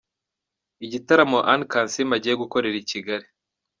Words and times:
Igitaramo 0.85 1.39
Anne 1.51 1.65
Kansiime 1.71 2.13
agiye 2.17 2.35
gukorera 2.43 2.75
i 2.81 2.85
Kigali. 2.89 3.27